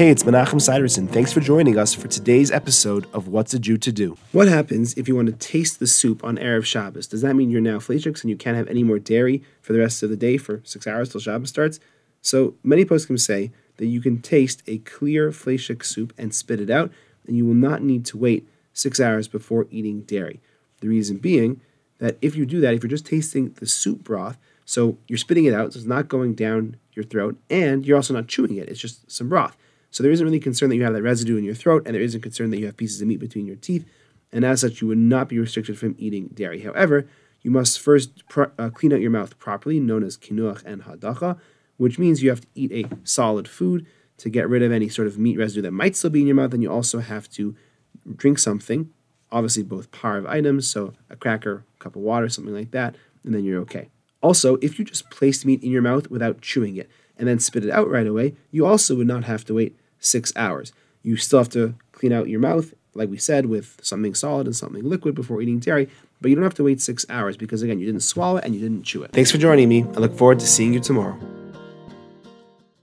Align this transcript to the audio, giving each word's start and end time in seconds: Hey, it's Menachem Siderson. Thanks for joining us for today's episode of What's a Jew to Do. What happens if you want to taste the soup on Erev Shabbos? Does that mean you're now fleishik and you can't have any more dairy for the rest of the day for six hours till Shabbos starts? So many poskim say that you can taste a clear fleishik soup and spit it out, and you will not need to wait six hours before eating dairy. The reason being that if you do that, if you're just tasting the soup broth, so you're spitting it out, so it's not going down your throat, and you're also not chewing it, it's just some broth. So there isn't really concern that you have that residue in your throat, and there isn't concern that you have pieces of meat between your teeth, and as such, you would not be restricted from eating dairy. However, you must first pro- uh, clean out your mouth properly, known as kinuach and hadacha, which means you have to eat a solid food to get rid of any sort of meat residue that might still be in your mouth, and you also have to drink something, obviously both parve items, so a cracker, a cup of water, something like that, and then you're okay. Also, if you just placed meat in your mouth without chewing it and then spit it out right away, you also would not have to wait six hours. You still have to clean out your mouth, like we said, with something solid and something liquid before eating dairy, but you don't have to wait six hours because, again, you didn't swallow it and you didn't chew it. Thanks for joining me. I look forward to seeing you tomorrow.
Hey, 0.00 0.08
it's 0.08 0.22
Menachem 0.22 0.62
Siderson. 0.62 1.06
Thanks 1.06 1.30
for 1.30 1.40
joining 1.40 1.76
us 1.76 1.92
for 1.92 2.08
today's 2.08 2.50
episode 2.50 3.06
of 3.12 3.28
What's 3.28 3.52
a 3.52 3.58
Jew 3.58 3.76
to 3.76 3.92
Do. 3.92 4.16
What 4.32 4.48
happens 4.48 4.94
if 4.94 5.06
you 5.06 5.14
want 5.14 5.26
to 5.26 5.34
taste 5.34 5.78
the 5.78 5.86
soup 5.86 6.24
on 6.24 6.38
Erev 6.38 6.64
Shabbos? 6.64 7.06
Does 7.06 7.20
that 7.20 7.34
mean 7.34 7.50
you're 7.50 7.60
now 7.60 7.76
fleishik 7.76 8.22
and 8.22 8.30
you 8.30 8.36
can't 8.38 8.56
have 8.56 8.66
any 8.68 8.82
more 8.82 8.98
dairy 8.98 9.42
for 9.60 9.74
the 9.74 9.78
rest 9.78 10.02
of 10.02 10.08
the 10.08 10.16
day 10.16 10.38
for 10.38 10.62
six 10.64 10.86
hours 10.86 11.10
till 11.10 11.20
Shabbos 11.20 11.50
starts? 11.50 11.80
So 12.22 12.54
many 12.62 12.86
poskim 12.86 13.20
say 13.20 13.52
that 13.76 13.88
you 13.88 14.00
can 14.00 14.22
taste 14.22 14.62
a 14.66 14.78
clear 14.78 15.32
fleishik 15.32 15.84
soup 15.84 16.14
and 16.16 16.34
spit 16.34 16.62
it 16.62 16.70
out, 16.70 16.90
and 17.26 17.36
you 17.36 17.44
will 17.44 17.52
not 17.52 17.82
need 17.82 18.06
to 18.06 18.16
wait 18.16 18.48
six 18.72 19.00
hours 19.00 19.28
before 19.28 19.66
eating 19.70 20.00
dairy. 20.00 20.40
The 20.80 20.88
reason 20.88 21.18
being 21.18 21.60
that 21.98 22.16
if 22.22 22.36
you 22.36 22.46
do 22.46 22.62
that, 22.62 22.72
if 22.72 22.82
you're 22.82 22.88
just 22.88 23.04
tasting 23.04 23.52
the 23.60 23.66
soup 23.66 24.02
broth, 24.02 24.38
so 24.64 24.96
you're 25.08 25.18
spitting 25.18 25.44
it 25.44 25.52
out, 25.52 25.74
so 25.74 25.78
it's 25.78 25.86
not 25.86 26.08
going 26.08 26.32
down 26.32 26.76
your 26.94 27.04
throat, 27.04 27.36
and 27.50 27.84
you're 27.84 27.96
also 27.96 28.14
not 28.14 28.28
chewing 28.28 28.56
it, 28.56 28.70
it's 28.70 28.80
just 28.80 29.10
some 29.10 29.28
broth. 29.28 29.58
So 29.90 30.02
there 30.02 30.12
isn't 30.12 30.24
really 30.24 30.40
concern 30.40 30.68
that 30.68 30.76
you 30.76 30.84
have 30.84 30.94
that 30.94 31.02
residue 31.02 31.36
in 31.36 31.44
your 31.44 31.54
throat, 31.54 31.82
and 31.86 31.94
there 31.94 32.02
isn't 32.02 32.20
concern 32.20 32.50
that 32.50 32.58
you 32.58 32.66
have 32.66 32.76
pieces 32.76 33.00
of 33.00 33.08
meat 33.08 33.18
between 33.18 33.46
your 33.46 33.56
teeth, 33.56 33.84
and 34.32 34.44
as 34.44 34.60
such, 34.60 34.80
you 34.80 34.86
would 34.86 34.98
not 34.98 35.28
be 35.28 35.38
restricted 35.38 35.78
from 35.78 35.96
eating 35.98 36.28
dairy. 36.28 36.60
However, 36.60 37.08
you 37.42 37.50
must 37.50 37.80
first 37.80 38.28
pro- 38.28 38.52
uh, 38.58 38.70
clean 38.70 38.92
out 38.92 39.00
your 39.00 39.10
mouth 39.10 39.38
properly, 39.38 39.80
known 39.80 40.04
as 40.04 40.16
kinuach 40.16 40.64
and 40.64 40.82
hadacha, 40.82 41.38
which 41.78 41.98
means 41.98 42.22
you 42.22 42.30
have 42.30 42.42
to 42.42 42.46
eat 42.54 42.72
a 42.72 42.88
solid 43.02 43.48
food 43.48 43.86
to 44.18 44.28
get 44.28 44.48
rid 44.48 44.62
of 44.62 44.70
any 44.70 44.88
sort 44.88 45.08
of 45.08 45.18
meat 45.18 45.38
residue 45.38 45.62
that 45.62 45.72
might 45.72 45.96
still 45.96 46.10
be 46.10 46.20
in 46.20 46.26
your 46.26 46.36
mouth, 46.36 46.52
and 46.54 46.62
you 46.62 46.70
also 46.70 47.00
have 47.00 47.28
to 47.30 47.56
drink 48.16 48.38
something, 48.38 48.90
obviously 49.32 49.62
both 49.62 49.90
parve 49.90 50.26
items, 50.26 50.68
so 50.68 50.92
a 51.08 51.16
cracker, 51.16 51.64
a 51.74 51.82
cup 51.82 51.96
of 51.96 52.02
water, 52.02 52.28
something 52.28 52.54
like 52.54 52.70
that, 52.70 52.94
and 53.24 53.34
then 53.34 53.44
you're 53.44 53.60
okay. 53.62 53.88
Also, 54.22 54.56
if 54.56 54.78
you 54.78 54.84
just 54.84 55.10
placed 55.10 55.46
meat 55.46 55.62
in 55.62 55.70
your 55.70 55.82
mouth 55.82 56.10
without 56.10 56.40
chewing 56.40 56.76
it 56.76 56.90
and 57.18 57.26
then 57.28 57.38
spit 57.38 57.64
it 57.64 57.70
out 57.70 57.88
right 57.88 58.06
away, 58.06 58.34
you 58.50 58.66
also 58.66 58.94
would 58.96 59.06
not 59.06 59.24
have 59.24 59.44
to 59.46 59.54
wait 59.54 59.78
six 59.98 60.32
hours. 60.36 60.72
You 61.02 61.16
still 61.16 61.38
have 61.38 61.48
to 61.50 61.74
clean 61.92 62.12
out 62.12 62.28
your 62.28 62.40
mouth, 62.40 62.74
like 62.94 63.08
we 63.08 63.18
said, 63.18 63.46
with 63.46 63.78
something 63.82 64.14
solid 64.14 64.46
and 64.46 64.56
something 64.56 64.84
liquid 64.84 65.14
before 65.14 65.40
eating 65.40 65.58
dairy, 65.58 65.88
but 66.20 66.28
you 66.28 66.34
don't 66.34 66.44
have 66.44 66.54
to 66.54 66.64
wait 66.64 66.80
six 66.80 67.06
hours 67.08 67.36
because, 67.36 67.62
again, 67.62 67.78
you 67.78 67.86
didn't 67.86 68.02
swallow 68.02 68.36
it 68.36 68.44
and 68.44 68.54
you 68.54 68.60
didn't 68.60 68.82
chew 68.82 69.02
it. 69.02 69.12
Thanks 69.12 69.30
for 69.30 69.38
joining 69.38 69.68
me. 69.68 69.84
I 69.84 70.00
look 70.00 70.16
forward 70.16 70.40
to 70.40 70.46
seeing 70.46 70.74
you 70.74 70.80
tomorrow. 70.80 71.18